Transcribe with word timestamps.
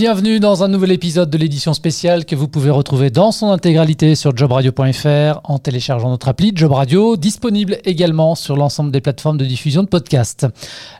Bienvenue 0.00 0.38
dans 0.38 0.62
un 0.62 0.68
nouvel 0.68 0.92
épisode 0.92 1.28
de 1.28 1.36
l'édition 1.36 1.74
spéciale 1.74 2.24
que 2.24 2.36
vous 2.36 2.46
pouvez 2.46 2.70
retrouver 2.70 3.10
dans 3.10 3.32
son 3.32 3.50
intégralité 3.50 4.14
sur 4.14 4.36
jobradio.fr 4.36 5.40
en 5.42 5.58
téléchargeant 5.58 6.10
notre 6.10 6.28
appli 6.28 6.52
Job 6.54 6.70
Radio, 6.70 7.16
disponible 7.16 7.78
également 7.84 8.36
sur 8.36 8.56
l'ensemble 8.56 8.92
des 8.92 9.00
plateformes 9.00 9.38
de 9.38 9.44
diffusion 9.44 9.82
de 9.82 9.88
podcasts. 9.88 10.46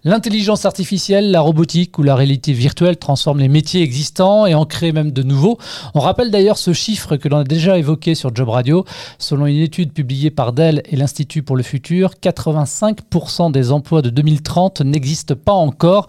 L'intelligence 0.02 0.64
artificielle, 0.64 1.30
la 1.30 1.40
robotique 1.40 1.96
ou 2.00 2.02
la 2.02 2.16
réalité 2.16 2.52
virtuelle 2.52 2.96
transforment 2.96 3.38
les 3.38 3.46
métiers 3.46 3.82
existants 3.82 4.46
et 4.46 4.56
en 4.56 4.64
créent 4.64 4.90
même 4.90 5.12
de 5.12 5.22
nouveaux. 5.22 5.58
On 5.94 6.00
rappelle 6.00 6.32
d'ailleurs 6.32 6.58
ce 6.58 6.72
chiffre 6.72 7.14
que 7.14 7.28
l'on 7.28 7.38
a 7.38 7.44
déjà 7.44 7.78
évoqué 7.78 8.16
sur 8.16 8.34
Job 8.34 8.48
Radio. 8.48 8.84
Selon 9.20 9.46
une 9.46 9.60
étude 9.60 9.92
publiée 9.92 10.32
par 10.32 10.52
Dell 10.52 10.82
et 10.86 10.96
l'Institut 10.96 11.44
pour 11.44 11.54
le 11.54 11.62
futur, 11.62 12.14
85% 12.20 13.52
des 13.52 13.70
emplois 13.70 14.02
de 14.02 14.10
2030 14.10 14.80
n'existent 14.80 15.36
pas 15.36 15.52
encore. 15.52 16.08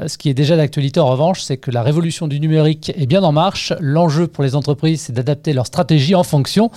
Euh, 0.00 0.08
ce 0.08 0.18
qui 0.18 0.28
est 0.30 0.34
déjà 0.34 0.56
d'actualité 0.56 0.98
en 0.98 1.06
revanche, 1.06 1.40
c'est 1.40 1.58
que 1.58 1.70
la 1.70 1.84
révolution 1.84 2.23
du 2.28 2.40
numérique 2.40 2.92
est 2.96 3.06
bien 3.06 3.22
en 3.22 3.32
marche. 3.32 3.72
L'enjeu 3.80 4.26
pour 4.26 4.44
les 4.44 4.54
entreprises, 4.54 5.02
c'est 5.02 5.12
d'adapter 5.12 5.52
leur 5.52 5.66
stratégie 5.66 6.14
en 6.14 6.24
fonction. 6.24 6.70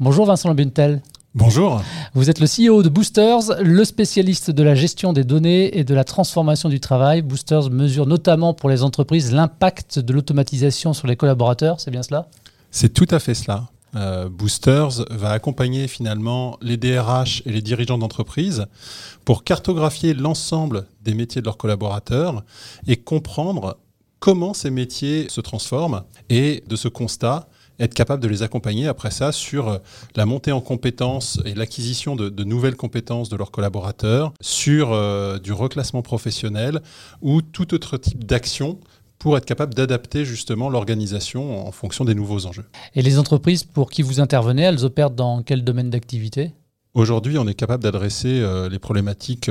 Bonjour 0.00 0.26
Vincent 0.26 0.54
Buntel. 0.54 1.00
Bonjour. 1.34 1.80
Vous 2.12 2.28
êtes 2.28 2.40
le 2.40 2.46
CEO 2.46 2.82
de 2.82 2.90
Boosters, 2.90 3.62
le 3.62 3.84
spécialiste 3.86 4.50
de 4.50 4.62
la 4.62 4.74
gestion 4.74 5.14
des 5.14 5.24
données 5.24 5.78
et 5.78 5.82
de 5.82 5.94
la 5.94 6.04
transformation 6.04 6.68
du 6.68 6.78
travail. 6.78 7.22
Boosters 7.22 7.70
mesure 7.70 8.06
notamment 8.06 8.52
pour 8.52 8.68
les 8.68 8.82
entreprises 8.82 9.32
l'impact 9.32 9.98
de 9.98 10.12
l'automatisation 10.12 10.92
sur 10.92 11.08
les 11.08 11.16
collaborateurs, 11.16 11.80
c'est 11.80 11.90
bien 11.90 12.02
cela? 12.02 12.28
C'est 12.70 12.92
tout 12.92 13.08
à 13.10 13.18
fait 13.18 13.32
cela. 13.32 13.68
Euh, 13.94 14.28
Boosters 14.28 15.04
va 15.10 15.30
accompagner 15.30 15.88
finalement 15.88 16.58
les 16.62 16.76
DRH 16.76 17.42
et 17.44 17.52
les 17.52 17.62
dirigeants 17.62 17.98
d'entreprise 17.98 18.66
pour 19.24 19.44
cartographier 19.44 20.14
l'ensemble 20.14 20.86
des 21.02 21.14
métiers 21.14 21.40
de 21.40 21.46
leurs 21.46 21.58
collaborateurs 21.58 22.42
et 22.86 22.96
comprendre 22.96 23.78
comment 24.22 24.54
ces 24.54 24.70
métiers 24.70 25.28
se 25.28 25.40
transforment 25.40 26.04
et 26.30 26.62
de 26.68 26.76
ce 26.76 26.86
constat, 26.86 27.48
être 27.80 27.92
capable 27.92 28.22
de 28.22 28.28
les 28.28 28.44
accompagner 28.44 28.86
après 28.86 29.10
ça 29.10 29.32
sur 29.32 29.68
euh, 29.68 29.78
la 30.14 30.26
montée 30.26 30.52
en 30.52 30.60
compétences 30.60 31.40
et 31.44 31.54
l'acquisition 31.54 32.14
de, 32.14 32.44
nouvelles 32.44 32.76
compétences 32.76 33.28
de 33.30 33.36
leurs 33.36 33.50
collaborateurs, 33.50 34.32
sur 34.40 34.92
euh, 34.92 35.40
du 35.40 35.52
reclassement 35.52 36.02
professionnel 36.02 36.82
ou 37.20 37.42
tout 37.42 37.74
autre 37.74 37.96
type 37.96 38.24
d'action 38.24 38.78
pour 39.18 39.36
être 39.36 39.44
capable 39.44 39.74
d'adapter 39.74 40.24
justement 40.24 40.70
l'organisation 40.70 41.66
en 41.66 41.72
fonction 41.72 42.04
des 42.04 42.14
nouveaux 42.14 42.46
enjeux. 42.46 42.64
Et 42.94 43.02
les 43.02 43.18
entreprises 43.18 43.64
pour 43.64 43.90
qui 43.90 44.02
vous 44.02 44.20
intervenez, 44.20 44.62
elles 44.62 44.84
opèrent 44.84 45.10
dans 45.10 45.42
quel 45.42 45.64
domaine 45.64 45.90
d'activité? 45.90 46.52
Aujourd'hui, 46.94 47.38
on 47.38 47.48
est 47.48 47.54
capable 47.54 47.82
d'adresser 47.82 48.40
euh, 48.40 48.68
les 48.68 48.78
problématiques 48.78 49.50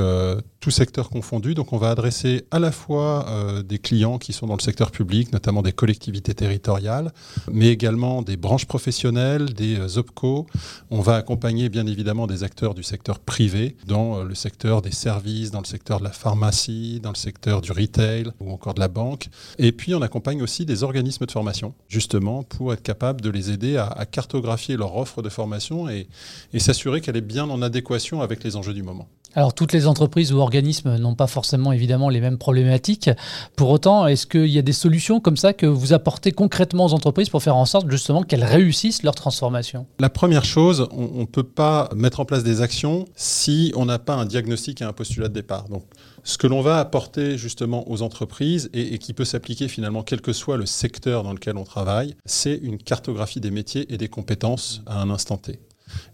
tout 0.62 0.72
secteur 0.72 1.10
confondu. 1.10 1.56
Donc 1.56 1.74
on 1.74 1.78
va 1.78 1.90
adresser 1.90 2.46
à 2.52 2.60
la 2.60 2.72
fois 2.72 3.26
euh, 3.28 3.64
des 3.64 3.80
clients 3.80 4.20
qui 4.20 4.32
sont 4.32 4.46
dans 4.46 4.56
le 4.56 4.62
secteur 4.62 4.92
public, 4.92 5.34
notamment 5.34 5.64
des 5.64 5.74
collectivités 5.74 6.36
territoriales, 6.36 7.12
mais 7.52 7.68
également 7.68 8.22
des 8.22 8.38
branches 8.38 8.66
professionnelles, 8.66 9.54
des 9.54 9.78
euh, 9.78 9.98
OPCO. 9.98 10.46
On 10.92 11.02
va 11.02 11.16
accompagner 11.16 11.68
bien 11.68 11.88
évidemment 11.88 12.28
des 12.28 12.44
acteurs 12.44 12.76
du 12.76 12.84
secteur 12.84 13.20
privé, 13.20 13.76
dans 13.88 14.20
euh, 14.20 14.24
le 14.24 14.36
secteur 14.36 14.84
des 14.84 14.92
services, 14.92 15.50
dans 15.50 15.62
le 15.62 15.66
secteur 15.66 15.98
de 15.98 16.04
la 16.04 16.12
pharmacie, 16.12 17.00
dans 17.02 17.10
le 17.10 17.16
secteur 17.16 17.62
du 17.62 17.72
retail 17.72 18.32
ou 18.40 18.52
encore 18.52 18.76
de 18.76 18.80
la 18.80 18.88
banque. 18.88 19.30
Et 19.58 19.72
puis 19.72 19.96
on 19.96 20.02
accompagne 20.04 20.44
aussi 20.44 20.68
des 20.68 20.84
organismes 20.84 21.26
de 21.26 21.32
formation, 21.32 21.74
justement 21.90 22.44
pour 22.44 22.72
être 22.72 22.84
capable 22.84 23.22
de 23.22 23.32
les 23.32 23.50
aider 23.50 23.78
à, 23.78 24.06
cartographier 24.06 24.78
leur 24.78 24.96
offre 24.96 25.24
de 25.24 25.30
formation 25.30 25.90
et, 25.90 26.08
et 26.54 26.60
s'assurer 26.60 27.02
qu'elle 27.02 27.18
est 27.18 27.22
bien 27.22 27.50
en 27.50 27.64
adéquation 27.64 28.22
avec 28.22 28.44
les 28.44 28.56
enjeux 28.56 28.74
du 28.74 28.84
moment. 28.84 29.08
Alors 29.34 29.54
toutes 29.54 29.72
les 29.72 29.88
entreprises 29.88 30.34
ou 30.34 30.42
organismes 30.52 30.98
n'ont 30.98 31.16
pas 31.16 31.28
forcément 31.28 31.72
évidemment 31.72 32.10
les 32.10 32.20
mêmes 32.20 32.38
problématiques. 32.38 33.10
Pour 33.56 33.70
autant, 33.70 34.06
est-ce 34.06 34.28
qu'il 34.28 34.48
y 34.48 34.60
a 34.60 34.62
des 34.62 34.74
solutions 34.74 35.22
comme 35.22 35.38
ça 35.38 35.54
que 35.54 35.66
vous 35.66 35.94
apportez 35.94 36.34
concrètement 36.34 36.88
aux 36.88 36.94
entreprises 36.94 37.30
pour 37.30 37.42
faire 37.42 37.56
en 37.56 37.66
sorte 37.66 37.90
justement 37.90 38.24
qu'elles 38.24 38.44
réussissent 38.44 39.04
leur 39.04 39.16
transformation? 39.16 39.86
La 40.00 40.10
première 40.10 40.44
chose, 40.44 40.90
on 40.92 41.22
ne 41.22 41.26
peut 41.26 41.44
pas 41.44 41.90
mettre 41.96 42.20
en 42.20 42.26
place 42.26 42.44
des 42.44 42.60
actions 42.60 43.06
si 43.16 43.72
on 43.78 43.86
n'a 43.86 43.98
pas 43.98 44.16
un 44.16 44.26
diagnostic 44.26 44.82
et 44.82 44.84
un 44.84 44.92
postulat 44.92 45.30
de 45.30 45.34
départ. 45.34 45.70
Donc 45.70 45.86
ce 46.24 46.38
que 46.38 46.48
l'on 46.48 46.62
va 46.62 46.80
apporter 46.80 47.38
justement 47.38 47.90
aux 47.90 48.02
entreprises 48.02 48.70
et, 48.74 48.94
et 48.94 48.98
qui 48.98 49.14
peut 49.14 49.24
s'appliquer 49.24 49.70
finalement 49.70 50.04
quel 50.04 50.20
que 50.20 50.34
soit 50.34 50.58
le 50.58 50.66
secteur 50.66 51.24
dans 51.24 51.32
lequel 51.32 51.56
on 51.56 51.64
travaille, 51.64 52.16
c'est 52.26 52.60
une 52.62 52.78
cartographie 52.78 53.40
des 53.40 53.52
métiers 53.52 53.92
et 53.94 53.98
des 53.98 54.10
compétences 54.10 54.82
à 54.86 55.02
un 55.02 55.10
instant 55.10 55.38
T. 55.38 55.60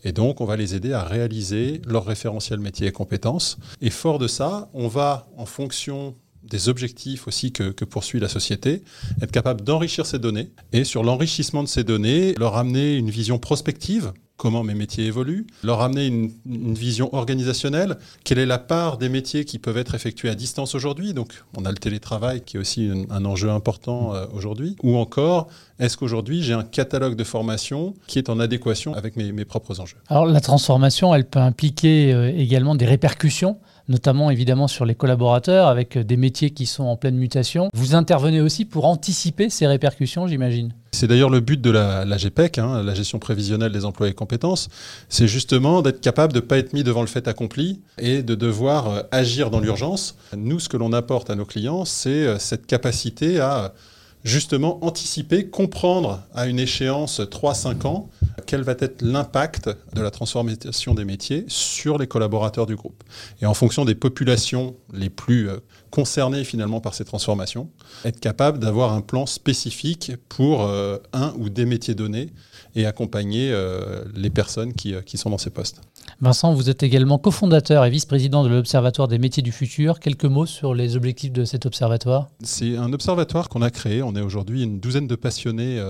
Et 0.04 0.12
donc, 0.12 0.42
on 0.42 0.46
va 0.46 0.56
les 0.56 0.76
aider 0.76 0.94
à 0.94 1.04
réaliser 1.04 1.82
leur 1.88 2.06
référentiel 2.06 2.60
métier 2.60 2.88
et 2.88 2.92
compétences. 2.92 3.58
Et 3.82 3.90
fort 3.90 4.20
de 4.20 4.28
ça, 4.28 4.70
on 4.74 4.88
va, 4.88 5.28
en 5.38 5.46
fonction 5.46 6.16
des 6.44 6.70
objectifs 6.70 7.28
aussi 7.28 7.52
que, 7.52 7.72
poursuit 7.86 8.20
la 8.20 8.30
société, 8.30 8.84
être 9.22 9.32
capable 9.32 9.62
d'enrichir 9.62 10.06
ces 10.06 10.20
données 10.20 10.52
et 10.72 10.84
sur 10.84 11.04
l'enrichissement 11.04 11.64
de 11.64 11.68
ces 11.68 11.84
données, 11.84 12.34
leur 12.36 12.56
amener 12.56 12.96
une 12.96 13.10
vision 13.10 13.38
prospective 13.38 14.14
comment 14.38 14.64
mes 14.64 14.76
métiers 14.76 15.06
évoluent, 15.06 15.48
leur 15.64 15.82
amener 15.82 16.06
une, 16.06 16.32
vision 16.46 17.14
organisationnelle, 17.14 17.98
quelle 18.24 18.40
est 18.40 18.46
la 18.46 18.60
part 18.60 18.98
des 18.98 19.10
métiers 19.10 19.46
qui 19.46 19.58
peuvent 19.58 19.78
être 19.78 19.96
effectués 19.96 20.30
à 20.30 20.36
distance 20.36 20.76
aujourd'hui, 20.76 21.14
donc 21.14 21.44
on 21.58 21.66
a 21.66 21.72
le 21.72 21.78
télétravail 21.78 22.42
qui 22.42 22.58
est 22.58 22.60
aussi 22.60 22.92
un, 23.10 23.26
enjeu 23.26 23.50
important 23.50 24.14
euh, 24.14 24.26
aujourd'hui, 24.34 24.76
ou 24.84 24.96
encore 24.98 25.48
est-ce 25.80 25.98
qu'aujourd'hui 25.98 26.44
j'ai 26.44 26.54
un 26.54 26.64
catalogue 26.64 27.16
de 27.16 27.24
formation 27.24 27.96
qui 28.06 28.20
est 28.20 28.30
en 28.30 28.40
adéquation 28.40 28.94
avec 28.94 29.16
mes, 29.16 29.46
propres 29.46 29.80
enjeux? 29.80 29.98
Alors 30.08 30.26
la 30.26 30.40
transformation, 30.40 31.14
elle 31.16 31.26
peut 31.26 31.40
impliquer 31.40 32.14
euh, 32.14 32.32
également 32.36 32.76
des 32.76 32.86
répercussions 32.86 33.58
notamment 33.90 34.30
évidemment 34.32 34.68
sur 34.68 34.84
les 34.84 34.96
collaborateurs 34.96 35.68
avec 35.68 35.98
des 35.98 36.18
métiers 36.18 36.52
qui 36.52 36.66
sont 36.66 36.84
en 36.84 36.98
pleine 36.98 37.16
mutation. 37.16 37.70
Vous 37.74 37.96
intervenez 37.96 38.42
aussi 38.42 38.66
pour 38.66 38.86
anticiper 38.86 39.50
ces 39.50 39.66
répercussions, 39.66 40.28
j'imagine? 40.28 40.74
C'est 40.98 41.08
d'ailleurs 41.08 41.30
le 41.30 41.42
but 41.42 41.62
de 41.62 41.70
la, 41.70 42.06
GPEC, 42.18 42.58
hein, 42.58 42.82
la 42.82 42.96
gestion 42.96 43.20
prévisionnelle 43.20 43.72
des 43.72 43.86
emplois 43.86 44.10
et 44.10 44.14
compétences, 44.14 44.68
c'est 45.10 45.28
justement 45.28 45.84
d'être 45.84 46.02
capable 46.02 46.34
de 46.34 46.40
ne 46.40 46.44
pas 46.44 46.58
être 46.58 46.74
mis 46.74 46.84
devant 46.84 47.02
le 47.02 47.08
fait 47.08 47.28
accompli 47.28 47.82
et 48.00 48.24
de 48.24 48.34
devoir 48.34 48.90
euh, 48.90 49.02
agir 49.12 49.52
dans 49.52 49.60
l'urgence. 49.60 50.18
Nous, 50.36 50.60
ce 50.60 50.70
que 50.70 50.78
l'on 50.78 50.94
apporte 50.94 51.30
à 51.30 51.36
nos 51.36 51.46
clients, 51.46 51.86
c'est 51.86 52.10
euh, 52.10 52.40
cette 52.40 52.66
capacité 52.66 53.40
à 53.40 53.76
justement 54.24 54.84
anticiper, 54.84 55.48
comprendre 55.48 56.24
à 56.34 56.48
une 56.48 56.60
échéance 56.60 57.20
3-5 57.20 57.86
ans 57.86 58.10
quel 58.48 58.64
va 58.64 58.74
être 58.80 59.04
l'impact 59.04 59.70
de 59.94 60.02
la 60.02 60.10
transformation 60.10 60.96
des 60.96 61.06
métiers 61.06 61.46
sur 61.48 62.00
les 62.00 62.08
collaborateurs 62.08 62.66
du 62.66 62.76
groupe. 62.76 63.04
Et 63.42 63.46
en 63.46 63.54
fonction 63.54 63.86
des 63.86 63.96
populations 63.96 64.76
les 64.94 65.10
plus 65.10 65.50
euh, 65.88 65.98
concernées 65.98 66.44
finalement 66.44 66.80
par 66.80 66.94
ces 66.94 67.06
transformations, 67.06 67.70
être 68.06 68.20
capable 68.20 68.60
d'avoir 68.60 68.94
un 68.94 69.02
plan 69.02 69.26
spécifique 69.26 70.14
pour 70.30 70.64
euh, 70.64 70.98
un 71.14 71.34
ou 71.38 71.50
des 71.50 71.66
métiers 71.66 71.96
donnés 71.96 72.30
et 72.76 72.86
accompagner 72.86 73.52
euh, 73.52 74.04
les 74.16 74.30
personnes 74.30 74.74
qui, 74.74 74.94
qui 75.06 75.18
sont 75.18 75.30
dans 75.30 75.38
ces 75.38 75.50
postes. 75.50 75.82
Vincent, 76.22 76.54
vous 76.54 76.70
êtes 76.70 76.84
également 76.84 77.18
cofondateur 77.18 77.84
et 77.86 77.90
vice-président 77.90 78.44
de 78.44 78.50
l'Observatoire 78.50 79.08
des 79.08 79.18
métiers 79.18 79.44
du 79.44 79.52
futur. 79.52 80.00
Quelques 80.00 80.26
mots 80.26 80.46
sur 80.46 80.74
les 80.74 80.96
objectifs 80.96 81.32
de 81.32 81.44
cet 81.44 81.66
observatoire? 81.66 82.30
C'est 82.44 82.78
un 82.78 82.94
observatoire 82.94 83.50
qu'on 83.50 83.62
a 83.62 83.70
créé. 83.72 84.02
On 84.04 84.16
est 84.16 84.22
aujourd'hui 84.22 84.64
une 84.64 84.80
douzaine 84.80 85.08
de 85.08 85.16
passionnés 85.16 85.84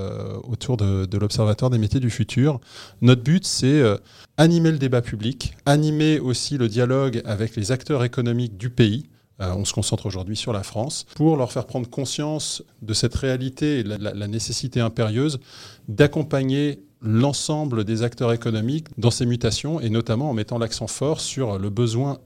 autour 0.43 0.77
de, 0.77 1.05
de 1.05 1.17
l'Observatoire 1.17 1.69
des 1.69 1.77
métiers 1.77 1.99
du 1.99 2.09
futur 2.09 2.59
notre 3.01 3.23
but, 3.23 3.45
c'est 3.45 3.67
euh, 3.67 3.97
animer 4.37 4.71
le 4.71 4.77
débat 4.77 5.01
public, 5.01 5.55
animer 5.65 6.19
aussi 6.19 6.57
le 6.57 6.67
dialogue 6.67 7.21
avec 7.25 7.55
les 7.55 7.71
acteurs 7.71 8.03
économiques 8.03 8.57
du 8.57 8.69
pays. 8.69 9.07
Euh, 9.39 9.53
on 9.53 9.65
se 9.65 9.73
concentre 9.73 10.05
aujourd'hui 10.05 10.35
sur 10.35 10.53
la 10.53 10.63
France, 10.63 11.05
pour 11.15 11.37
leur 11.37 11.51
faire 11.51 11.65
prendre 11.65 11.89
conscience 11.89 12.63
de 12.81 12.93
cette 12.93 13.15
réalité 13.15 13.79
et 13.79 13.83
la, 13.83 13.97
la 13.97 14.27
nécessité 14.27 14.79
impérieuse 14.79 15.39
d'accompagner 15.87 16.81
l'ensemble 17.01 17.83
des 17.83 18.01
acteurs 18.03 18.33
économiques 18.33 18.87
dans 18.97 19.11
ces 19.11 19.25
mutations 19.25 19.79
et 19.79 19.89
notamment 19.89 20.31
en 20.31 20.33
mettant 20.33 20.57
l'accent 20.57 20.87
fort 20.87 21.19
sur 21.19 21.59
le 21.59 21.69
besoin 21.69 22.17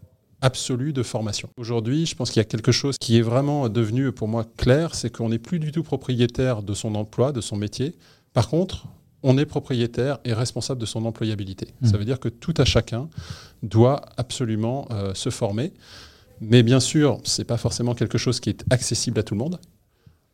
absolu 0.41 0.91
de 0.91 1.03
formation. 1.03 1.50
Aujourd'hui, 1.57 2.06
je 2.06 2.15
pense 2.15 2.31
qu'il 2.31 2.39
y 2.39 2.45
a 2.45 2.45
quelque 2.45 2.71
chose 2.71 2.97
qui 3.00 3.18
est 3.18 3.21
vraiment 3.21 3.69
devenu 3.69 4.12
pour 4.12 4.27
moi 4.27 4.45
clair, 4.57 4.95
c'est 4.95 5.12
qu'on 5.12 5.30
n'est 5.30 5.39
plus 5.39 5.59
du 5.59 5.71
tout 5.71 5.83
propriétaire 5.83 6.63
de 6.63 6.74
son 6.74 6.95
emploi, 6.95 7.31
de 7.31 7.41
son 7.41 7.56
métier. 7.56 7.95
Par 8.33 8.50
contre, 8.50 8.88
on 9.24 9.38
est 9.38 9.45
propriétaire 9.45 10.18
et 10.25 10.33
responsable 10.33 10.81
de 10.81 10.88
son 10.88 11.06
employabilité. 11.06 11.68
Mmh. 11.81 11.88
Ça 11.88 11.97
veut 11.97 12.06
dire 12.06 12.19
que 12.19 12.30
tout 12.30 12.56
à 12.57 12.65
chacun 12.65 13.07
doit 13.62 14.01
absolument 14.18 14.88
euh, 14.91 15.13
se 15.13 15.30
former. 15.30 15.74
Mais 16.41 16.63
bien 16.63 16.79
sûr, 16.79 17.19
ce 17.23 17.41
n'est 17.41 17.45
pas 17.45 17.57
forcément 17.57 17.93
quelque 17.93 18.17
chose 18.17 18.39
qui 18.39 18.49
est 18.49 18.65
accessible 18.71 19.19
à 19.19 19.23
tout 19.23 19.35
le 19.35 19.39
monde. 19.39 19.59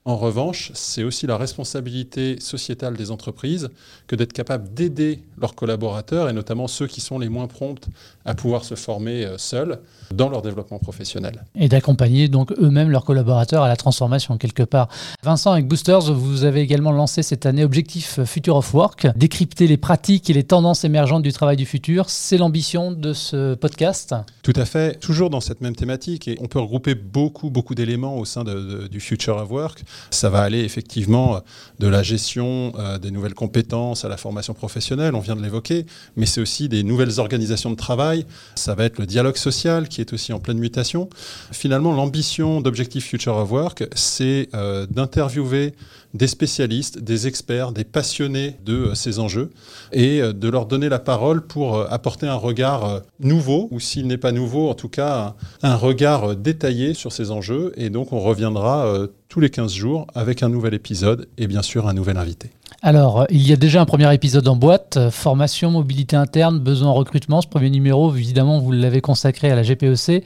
En 0.08 0.16
revanche, 0.16 0.72
c'est 0.74 1.04
aussi 1.04 1.28
la 1.28 1.36
responsabilité 1.36 2.40
sociétale 2.40 2.96
des 2.96 3.12
entreprises 3.12 3.68
que 4.08 4.16
d'être 4.16 4.32
capable 4.32 4.74
d'aider 4.74 5.20
leurs 5.38 5.54
collaborateurs, 5.54 6.30
et 6.30 6.34
notamment 6.34 6.70
ceux 6.70 6.88
qui 6.88 7.02
sont 7.02 7.20
les 7.20 7.28
moins 7.28 7.48
prompts 7.48 7.86
à 8.24 8.34
pouvoir 8.34 8.64
se 8.64 8.76
former 8.76 9.26
euh, 9.26 9.38
seuls, 9.38 9.82
dans 10.12 10.30
leur 10.30 10.42
développement 10.42 10.80
professionnel. 10.80 11.44
Et 11.56 11.68
d'accompagner 11.68 12.30
donc 12.30 12.54
eux-mêmes 12.54 12.90
leurs 12.90 13.04
collaborateurs 13.04 13.64
à 13.64 13.68
la 13.68 13.76
transformation 13.76 14.38
quelque 14.38 14.64
part. 14.64 14.88
Vincent, 15.24 15.52
avec 15.52 15.68
Boosters, 15.68 16.14
vous 16.14 16.46
avez 16.46 16.62
également 16.62 16.94
lancé 16.94 17.22
cette 17.22 17.46
année 17.46 17.66
Objectif 17.66 18.24
Future 18.24 18.56
of 18.56 18.74
Work, 18.74 19.08
décrypter 19.18 19.68
les 19.68 19.76
pratiques 19.76 20.30
et 20.30 20.34
les 20.34 20.46
tendances 20.46 20.86
émergentes 20.86 21.24
du 21.24 21.34
travail 21.34 21.58
du 21.58 21.66
futur. 21.66 22.10
C'est 22.10 22.38
l'ambition 22.38 22.94
de 22.94 23.12
ce 23.12 23.56
podcast? 23.56 24.16
Tout 24.44 24.54
à 24.56 24.64
fait, 24.64 24.98
toujours 25.02 25.30
dans 25.30 25.42
cette 25.42 25.60
même 25.60 25.76
thématique, 25.76 26.30
et 26.30 26.38
on 26.40 26.48
peut 26.48 26.60
regrouper 26.60 26.96
beaucoup, 26.96 27.50
beaucoup 27.50 27.76
d'éléments 27.76 28.18
au 28.18 28.24
sein 28.24 28.46
de, 28.46 28.88
du 28.88 29.02
Future 29.02 29.36
of 29.36 29.52
Work. 29.52 29.84
Ça 30.12 30.30
va 30.30 30.42
aller 30.42 30.60
effectivement 30.60 31.42
de 31.80 31.88
la 31.88 32.04
gestion 32.04 32.74
euh, 32.78 32.98
des 32.98 33.12
nouvelles 33.12 33.34
compétences 33.34 34.04
à 34.04 34.10
la 34.10 34.18
formation 34.18 34.54
professionnelle, 34.54 35.16
on 35.16 35.20
vient 35.20 35.36
de 35.36 35.44
l'évoquer, 35.44 35.86
mais 36.16 36.26
c'est 36.26 36.42
aussi 36.42 36.70
des 36.70 36.84
nouvelles 36.84 37.20
organisations 37.20 37.70
de 37.70 37.76
travail, 37.76 38.26
ça 38.56 38.74
va 38.74 38.86
être 38.86 39.00
le 39.00 39.06
dialogue 39.06 39.38
social 39.38 39.88
qui 39.88 40.02
est 40.02 40.14
aussi 40.14 40.34
en 40.34 40.40
pleine 40.40 40.58
mutation. 40.58 41.10
Finalement, 41.52 41.94
l'ambition 41.94 42.62
d'Objectif 42.62 43.06
Future 43.06 43.36
of 43.36 43.52
Work, 43.52 43.86
c'est 43.94 44.50
euh, 44.56 44.88
d'interviewer 44.90 45.74
des 46.14 46.28
spécialistes, 46.28 47.00
des 47.00 47.28
experts, 47.28 47.72
des 47.72 47.84
passionnés 47.84 48.58
de 48.66 48.74
euh, 48.74 48.96
ces 48.96 49.20
enjeux 49.20 49.52
et 49.92 50.22
de 50.22 50.50
leur 50.50 50.66
donner 50.66 50.90
la 50.90 51.00
parole 51.00 51.46
pour 51.46 51.80
apporter 51.92 52.28
un 52.28 52.36
regard 52.36 53.02
nouveau, 53.20 53.68
ou 53.72 53.80
s'il 53.80 54.08
n'est 54.08 54.18
pas 54.18 54.32
nouveau, 54.32 54.70
en 54.70 54.74
tout 54.74 54.90
cas 54.90 55.36
un 55.62 55.76
regard 55.76 56.36
détaillé 56.36 56.94
sur 56.94 57.12
ces 57.12 57.32
enjeux. 57.32 57.74
Et 57.78 57.90
donc 57.90 58.14
on 58.14 58.20
reviendra 58.20 59.08
tous 59.30 59.40
les 59.40 59.50
15 59.50 59.74
jours 59.74 60.08
avec 60.16 60.44
un 60.44 60.50
nouvel 60.50 60.74
épisode 60.74 61.28
et 61.38 61.48
bien 61.48 61.62
sûr 61.62 61.88
un 61.88 61.94
nouvel 61.94 62.18
invité. 62.18 62.52
Alors, 62.82 63.26
il 63.30 63.48
y 63.48 63.54
a 63.54 63.56
déjà 63.56 63.82
un 63.82 63.86
premier 63.86 64.14
épisode 64.14 64.48
en 64.48 64.56
boîte, 64.56 64.98
euh, 64.98 65.12
formation, 65.12 65.72
mobilité 65.72 66.16
interne, 66.16 66.60
besoin 66.60 66.90
en 66.90 66.94
recrutement. 66.94 67.42
Ce 67.42 67.48
premier 67.48 67.70
numéro, 67.70 68.14
évidemment, 68.14 68.60
vous 68.60 68.72
l'avez 68.72 69.02
consacré 69.02 69.50
à 69.50 69.56
la 69.56 69.64
GPEC, 69.64 70.24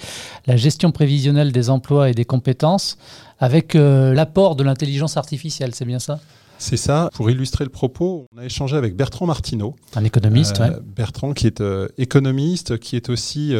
la 0.47 0.57
gestion 0.57 0.91
prévisionnelle 0.91 1.51
des 1.51 1.69
emplois 1.69 2.09
et 2.09 2.13
des 2.13 2.25
compétences, 2.25 2.97
avec 3.39 3.75
euh, 3.75 4.13
l'apport 4.13 4.55
de 4.55 4.63
l'intelligence 4.63 5.17
artificielle, 5.17 5.73
c'est 5.73 5.85
bien 5.85 5.99
ça? 5.99 6.19
C'est 6.61 6.77
ça. 6.77 7.09
Pour 7.13 7.29
illustrer 7.29 7.63
le 7.63 7.69
propos, 7.69 8.27
on 8.33 8.37
a 8.37 8.45
échangé 8.45 8.77
avec 8.77 8.95
Bertrand 8.95 9.25
Martineau. 9.25 9.75
Un 9.95 10.03
économiste, 10.03 10.61
euh, 10.61 10.79
Bertrand 10.83 11.33
qui 11.33 11.47
est 11.47 11.63
économiste, 11.97 12.77
qui 12.77 12.95
est 12.95 13.09
aussi 13.09 13.53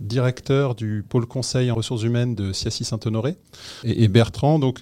directeur 0.00 0.74
du 0.74 1.04
pôle 1.08 1.26
conseil 1.26 1.70
en 1.70 1.74
ressources 1.74 2.02
humaines 2.02 2.34
de 2.34 2.52
Siassy 2.52 2.84
Saint-Honoré. 2.84 3.36
Et, 3.84 4.04
et, 4.04 4.08
Bertrand, 4.08 4.58
donc, 4.58 4.80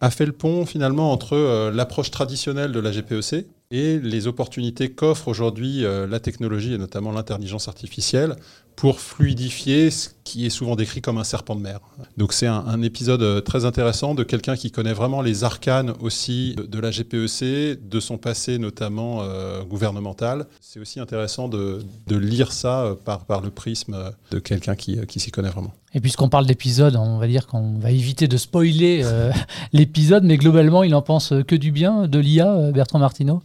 a 0.00 0.10
fait 0.10 0.26
le 0.26 0.32
pont 0.32 0.66
finalement 0.66 1.12
entre 1.12 1.34
euh, 1.34 1.70
l'approche 1.70 2.10
traditionnelle 2.10 2.72
de 2.72 2.80
la 2.80 2.92
GPEC 2.92 3.46
et 3.70 3.98
les 3.98 4.26
opportunités 4.26 4.90
qu'offre 4.90 5.28
aujourd'hui 5.28 5.84
euh, 5.84 6.06
la 6.06 6.20
technologie 6.20 6.74
et 6.74 6.78
notamment 6.78 7.10
l'intelligence 7.10 7.68
artificielle 7.68 8.36
pour 8.76 9.00
fluidifier 9.00 9.90
ce 9.90 10.10
qui 10.22 10.44
est 10.44 10.50
souvent 10.50 10.76
décrit 10.76 11.00
comme 11.00 11.16
un 11.16 11.24
serpent 11.24 11.56
de 11.56 11.62
mer. 11.62 11.80
Donc 12.18 12.34
c'est 12.34 12.46
un, 12.46 12.82
épisode 12.82 13.22
euh, 13.22 13.40
très 13.40 13.64
intéressant 13.64 14.14
de 14.14 14.22
quelqu'un 14.22 14.54
qui 14.54 14.70
connaît 14.70 14.92
vraiment 14.92 15.22
les 15.22 15.44
arcanes 15.44 15.94
aussi 16.00 16.54
de, 16.56 16.78
la 16.78 16.90
GPEC, 16.90 17.88
de 17.88 18.00
son 18.00 18.18
passé 18.18 18.58
notamment 18.58 19.22
euh, 19.22 19.64
gouvernemental. 19.64 20.46
C'est 20.60 20.78
aussi 20.78 21.00
intéressant 21.00 21.48
de, 21.48 21.82
lire 22.10 22.52
ça 22.52 22.94
par, 23.04 23.40
le 23.40 23.50
prisme 23.50 23.96
de 24.30 24.38
quelqu'un 24.38 24.76
qui, 24.76 24.98
qui 25.06 25.20
s'y 25.20 25.30
connaît 25.30 25.48
vraiment. 25.50 25.72
Et 25.94 26.00
puisqu'on 26.00 26.28
parle 26.28 26.46
d'épisode, 26.46 26.96
on 26.96 27.18
va 27.18 27.26
dire 27.26 27.46
qu'on 27.46 27.78
va 27.78 27.90
éviter 27.90 28.28
de 28.28 28.36
spoiler 28.36 29.04
l'épisode, 29.72 30.24
mais 30.24 30.36
globalement, 30.36 30.82
il 30.82 30.94
en 30.94 31.02
pense 31.02 31.32
que 31.48 31.56
du 31.56 31.72
bien 31.72 32.06
de 32.06 32.18
l'IA, 32.18 32.72
Bertrand 32.72 32.98
Martineau? 32.98 33.42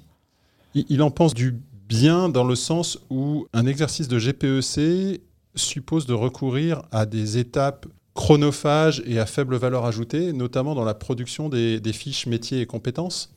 Il 0.74 1.02
en 1.02 1.12
pense 1.12 1.34
du 1.34 1.60
bien 1.88 2.30
dans 2.30 2.46
le 2.46 2.56
sens 2.56 3.00
où 3.10 3.48
un 3.54 3.66
exercice 3.66 4.08
de 4.08 4.18
GPEC 4.18 5.22
suppose 5.56 6.06
de 6.06 6.14
recourir 6.14 6.84
à 6.92 7.06
des 7.06 7.38
étapes 7.38 7.86
chronophages 8.14 9.04
et 9.06 9.20
à 9.20 9.26
faible 9.26 9.56
valeur 9.56 9.86
ajoutée, 9.86 10.34
notamment 10.34 10.76
dans 10.76 10.86
la 10.86 10.94
production 10.94 11.50
des, 11.50 11.82
fiches 11.94 12.28
métiers 12.28 12.62
et 12.62 12.66
compétences. 12.66 13.34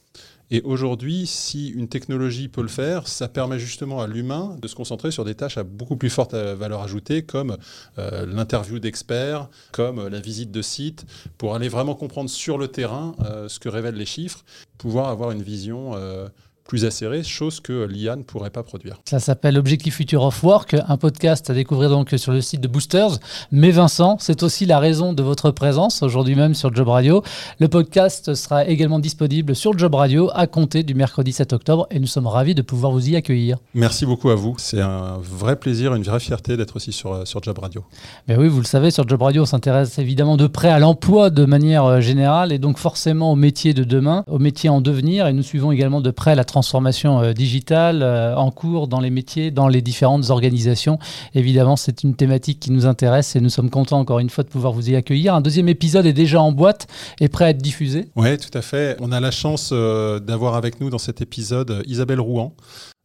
Et 0.51 0.61
aujourd'hui, 0.61 1.27
si 1.27 1.69
une 1.71 1.89
technologie 1.89 2.49
peut 2.49 2.61
le 2.63 2.69
faire, 2.69 3.09
ça 3.09 3.29
permet 3.29 3.59
justement 3.59 4.03
à 4.03 4.07
l'humain 4.07 4.57
de 4.61 4.69
se 4.69 4.75
concentrer 4.75 5.11
sur 5.11 5.25
des 5.25 5.35
tâches 5.35 5.57
à 5.57 5.65
beaucoup 5.65 5.97
plus 5.97 6.11
forte 6.11 6.35
valeur 6.35 6.83
ajoutée, 6.83 7.23
comme 7.23 7.57
euh, 7.99 8.27
l'interview 8.27 8.79
d'experts, 8.79 9.49
comme 9.73 10.07
la 10.07 10.21
visite 10.21 10.53
de 10.53 10.63
site, 10.63 11.07
pour 11.39 11.55
aller 11.55 11.69
vraiment 11.69 11.95
comprendre 11.95 12.29
sur 12.29 12.59
le 12.59 12.69
terrain 12.69 13.17
euh, 13.25 13.49
ce 13.49 13.59
que 13.59 13.71
révèlent 13.71 13.97
les 13.97 14.07
chiffres, 14.07 14.45
pouvoir 14.77 15.09
avoir 15.09 15.31
une 15.31 15.43
vision 15.43 15.93
euh, 15.95 16.29
plus 16.67 16.87
acéré, 16.87 17.23
chose 17.23 17.61
que 17.61 17.85
l'IA 17.85 18.17
ne 18.17 18.23
pourrait 18.23 18.51
pas 18.51 18.63
produire. 18.63 19.01
Ça 19.05 19.21
s'appelle 19.21 19.59
Objectif 19.59 19.97
Future 19.97 20.23
of 20.23 20.43
Work, 20.43 20.75
un 20.89 20.97
podcast 20.97 21.51
à 21.51 21.55
découvrir 21.55 21.91
donc 21.91 22.15
sur 22.17 22.33
le 22.33 22.41
site 22.41 22.63
de 22.63 22.69
Boosters. 22.69 23.19
Mais 23.53 23.71
Vincent, 23.71 24.17
c'est 24.19 24.43
aussi 24.43 24.65
la 24.65 24.79
raison 24.79 25.13
de 25.13 25.23
votre 25.23 25.51
présence 25.51 26.03
aujourd'hui 26.03 26.35
même 26.35 26.55
sur 26.55 26.75
Job 26.75 26.89
Radio. 26.89 27.23
Le 27.61 27.69
podcast 27.69 28.35
sera 28.35 28.65
également 28.67 28.99
disponible 28.99 29.55
sur 29.55 29.77
Job 29.77 29.95
Radio 29.95 30.31
à 30.35 30.47
compter 30.47 30.83
du 30.83 30.95
mercredi 30.95 31.33
7 31.33 31.53
octobre 31.53 31.87
et 31.91 31.99
nous 31.99 32.07
sommes 32.07 32.27
ravis 32.27 32.55
de 32.55 32.63
pouvoir 32.63 32.93
vous 32.93 33.11
y 33.11 33.17
accueillir. 33.17 33.59
Merci 33.75 34.07
beaucoup 34.07 34.31
à 34.31 34.35
vous. 34.35 34.55
C'est 34.59 34.81
un 34.81 35.19
vrai 35.19 35.57
plaisir, 35.57 35.95
une 35.95 36.03
vraie 36.03 36.21
fierté 36.21 36.57
d'être 36.57 36.77
aussi 36.77 36.93
sur, 36.93 37.27
sur 37.27 37.43
Job 37.43 37.59
Radio. 37.59 37.85
Mais 38.27 38.37
oui, 38.37 38.49
vous 38.49 38.61
le 38.61 38.67
savez, 38.67 38.91
sur 38.91 39.07
Job 39.07 39.21
Radio, 39.21 39.43
on 39.43 39.47
s'intéresse 39.47 39.99
évidemment 39.99 40.39
de 40.39 40.47
près 40.47 40.71
à 40.71 40.79
l'emploi 40.79 41.29
de 41.29 41.45
manière 41.45 41.85
euh, 41.85 42.01
générale 42.01 42.53
et 42.53 42.59
donc 42.59 42.79
forcément 42.79 43.33
au 43.33 43.37
métier 43.37 43.75
de 43.75 43.85
demain, 43.85 44.25
au 44.29 44.39
métier 44.39 44.71
en 44.71 44.81
devenir 44.81 45.27
et 45.27 45.33
nous 45.33 45.43
suivons 45.43 45.73
également 45.73 46.01
de 46.01 46.11
près 46.11 46.35
la 46.35 46.45
transformation 46.55 47.21
euh, 47.21 47.33
digitale 47.33 48.01
euh, 48.05 48.37
en 48.37 48.53
cours 48.53 48.87
dans 48.87 49.01
les 49.01 49.11
métiers, 49.11 49.51
dans 49.51 49.67
les 49.67 49.83
différentes 49.83 50.31
organisations. 50.31 51.01
Évidemment, 51.35 51.75
c'est 51.75 52.05
une 52.05 52.15
thématique 52.15 52.61
qui 52.61 52.71
nous 52.71 52.87
intéresse 52.87 53.35
et 53.35 53.41
nous 53.41 53.49
sommes 53.49 53.71
contents 53.71 53.99
encore 53.99 54.21
une 54.21 54.31
fois 54.31 54.45
de 54.45 54.49
pouvoir 54.49 54.73
vous 54.73 54.89
y 54.89 54.95
accueillir. 54.95 55.35
Un 55.35 55.41
deuxième 55.41 55.69
épisode 55.69 56.07
est 56.07 56.13
déjà 56.13 56.41
en 56.41 56.53
boîte 56.53 56.87
et 57.21 57.29
prêt 57.29 57.47
à 57.47 57.51
être 57.51 57.61
diffusé. 57.61 58.07
Oui, 58.15 58.39
tout 58.39 58.57
à 58.57 58.63
fait. 58.63 58.97
On 59.01 59.11
a 59.11 59.19
la 59.19 59.33
chance 59.33 59.71
euh, 59.73 60.21
d'avoir 60.21 60.55
avec 60.55 60.81
nous 60.81 60.91
dans 60.91 60.99
cet 60.99 61.21
épisode 61.21 61.83
Isabelle 61.87 62.21
Rouen. 62.21 62.55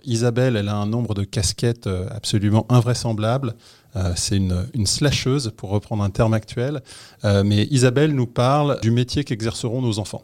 Isabelle, 0.06 0.56
elle 0.56 0.70
a 0.70 0.76
un 0.76 0.86
nombre 0.86 1.16
de 1.16 1.24
casquettes 1.24 1.90
absolument 2.12 2.66
invraisemblable. 2.70 3.56
c'est 4.16 4.38
une, 4.38 4.68
une, 4.74 4.86
slasheuse, 4.86 5.52
pour 5.58 5.72
reprendre 5.72 6.04
un 6.04 6.10
terme 6.10 6.34
actuel. 6.34 6.82
mais 7.24 7.68
Isabelle 7.70 8.14
nous 8.14 8.28
parle 8.28 8.80
du 8.82 8.92
métier 8.92 9.26
qu'exerceront 9.26 9.82
nos 9.82 10.00
enfants. 10.00 10.24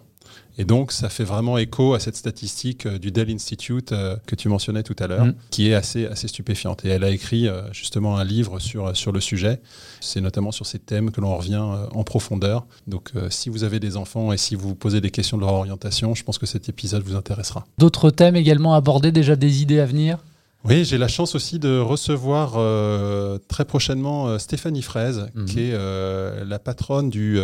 Et 0.57 0.65
donc, 0.65 0.91
ça 0.91 1.09
fait 1.09 1.23
vraiment 1.23 1.57
écho 1.57 1.93
à 1.93 1.99
cette 1.99 2.15
statistique 2.15 2.85
euh, 2.85 2.97
du 2.97 3.11
Dell 3.11 3.29
Institute 3.29 3.91
euh, 3.91 4.15
que 4.25 4.35
tu 4.35 4.47
mentionnais 4.47 4.83
tout 4.83 4.95
à 4.99 5.07
l'heure, 5.07 5.25
mm. 5.25 5.35
qui 5.49 5.69
est 5.69 5.73
assez, 5.73 6.05
assez 6.05 6.27
stupéfiante. 6.27 6.85
Et 6.85 6.89
elle 6.89 7.03
a 7.03 7.09
écrit 7.09 7.47
euh, 7.47 7.61
justement 7.73 8.17
un 8.17 8.23
livre 8.23 8.59
sur, 8.59 8.95
sur 8.95 9.11
le 9.11 9.19
sujet. 9.19 9.59
C'est 9.99 10.21
notamment 10.21 10.51
sur 10.51 10.65
ces 10.65 10.79
thèmes 10.79 11.11
que 11.11 11.19
l'on 11.19 11.35
revient 11.35 11.55
en 11.55 12.03
profondeur. 12.03 12.65
Donc, 12.87 13.11
si 13.29 13.49
vous 13.49 13.63
avez 13.63 13.79
des 13.79 13.97
enfants 13.97 14.31
et 14.31 14.37
si 14.37 14.55
vous 14.55 14.69
vous 14.69 14.75
posez 14.75 15.01
des 15.01 15.09
questions 15.09 15.37
de 15.37 15.41
leur 15.41 15.53
orientation, 15.53 16.13
je 16.13 16.23
pense 16.23 16.37
que 16.37 16.45
cet 16.45 16.69
épisode 16.69 17.03
vous 17.03 17.15
intéressera. 17.15 17.65
D'autres 17.77 18.11
thèmes 18.11 18.35
également 18.35 18.75
abordés, 18.75 19.11
déjà 19.11 19.35
des 19.35 19.61
idées 19.61 19.79
à 19.79 19.85
venir? 19.85 20.19
Oui, 20.67 20.83
j'ai 20.83 20.97
la 20.97 21.07
chance 21.07 21.35
aussi 21.35 21.59
de 21.59 21.79
recevoir 21.79 22.53
euh, 22.55 23.37
très 23.47 23.65
prochainement 23.65 24.27
euh, 24.27 24.37
Stéphanie 24.39 24.81
Fraise, 24.81 25.27
mhm. 25.35 25.45
qui 25.45 25.59
est 25.61 25.73
euh, 25.73 26.43
la 26.43 26.57
patronne 26.59 27.09
du 27.09 27.39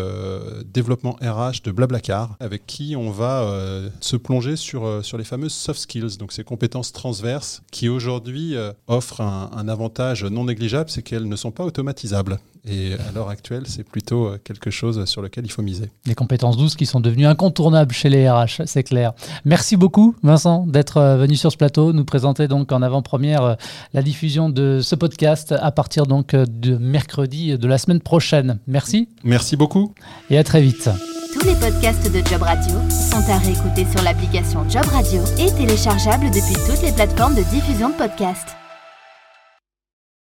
développement 0.66 1.18
RH 1.22 1.64
de 1.64 1.72
Blablacar, 1.72 2.36
avec 2.40 2.66
qui 2.66 2.96
on 2.96 3.12
va 3.12 3.48
se 4.00 4.16
plonger 4.16 4.56
sur, 4.56 5.04
sur 5.04 5.18
les 5.18 5.24
fameuses 5.24 5.54
soft 5.54 5.80
skills, 5.80 6.18
donc 6.18 6.32
ces 6.32 6.44
compétences 6.44 6.92
transverses 6.92 7.62
qui 7.72 7.90
aujourd'hui 7.90 8.56
offrent 8.88 9.22
un, 9.22 9.52
un 9.56 9.68
avantage 9.68 10.24
non 10.24 10.46
négligeable, 10.46 10.90
c'est 10.90 11.02
qu'elles 11.02 11.28
ne 11.28 11.36
sont 11.36 11.52
pas 11.52 11.64
automatisables. 11.64 12.40
Et 12.68 12.94
à 12.94 13.12
l'heure 13.14 13.30
actuelle, 13.30 13.64
c'est 13.66 13.84
plutôt 13.84 14.28
euh, 14.28 14.40
quelque 14.44 14.70
chose 14.70 15.06
sur 15.06 15.22
lequel 15.22 15.46
il 15.46 15.52
faut 15.52 15.64
miser. 15.64 15.90
Les 16.06 16.14
compétences 16.14 16.58
douces 16.58 16.76
qui 16.76 16.86
sont 16.86 17.00
devenues 17.00 17.26
incontournables 17.26 17.94
chez 17.94 18.10
les 18.10 18.30
RH, 18.30 18.62
c'est 18.66 18.84
clair. 18.84 19.14
Merci 19.46 19.78
beaucoup, 19.78 20.16
Vincent, 20.22 20.68
d'être 20.68 20.98
euh, 20.98 21.18
venu 21.18 21.36
sur 21.36 21.52
ce 21.52 21.58
plateau, 21.58 21.92
nous 21.92 22.06
présenter 22.06 22.48
donc 22.48 22.72
en 22.72 22.84
avant-première 22.84 23.44
euh, 23.44 23.56
la 23.94 24.04
diffusion 24.04 24.50
de 24.50 24.80
ce 24.82 24.96
podcast 24.96 25.54
à 25.60 25.72
partir 25.72 26.06
donc 26.06 26.36
de 26.36 26.78
mercredi 26.78 27.58
de 27.58 27.68
la 27.68 27.80
semaine 27.80 28.00
prochaine. 28.00 28.60
Merci. 28.68 29.10
Merci 29.24 29.56
beaucoup. 29.56 29.94
Et 30.30 30.38
à 30.38 30.44
très 30.44 30.62
vite. 30.62 30.90
Tous 31.34 31.46
les 31.46 31.56
podcasts 31.56 32.12
de 32.12 32.18
Job 32.28 32.42
Radio 32.42 32.76
sont 32.90 33.32
à 33.32 33.38
réécouter 33.38 33.86
sur 33.90 34.04
l'application 34.04 34.70
Job 34.70 34.86
Radio 34.86 35.22
et 35.40 35.52
téléchargeables 35.52 36.28
depuis 36.28 36.56
toutes 36.68 36.84
les 36.84 36.92
plateformes 36.92 37.36
de 37.36 37.44
diffusion 37.44 37.90
de 37.90 37.96
podcasts. 37.96 38.61